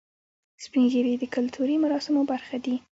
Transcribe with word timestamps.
سپین 0.63 0.83
ږیری 0.91 1.13
د 1.19 1.23
کلتوري 1.35 1.75
مراسمو 1.83 2.21
برخه 2.31 2.57
دي 2.65 2.75